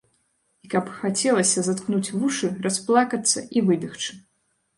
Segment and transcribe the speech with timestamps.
[0.67, 4.11] І каб хацелася заткнуць вушы, расплакацца і выбегчы!